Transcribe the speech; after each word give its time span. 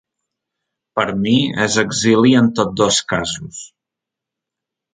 Per 0.99 1.05
mi 1.25 1.33
és 1.67 1.77
exili 1.83 2.33
en 2.41 2.49
tots 2.61 2.81
dos 2.81 2.99
casos. 3.15 3.63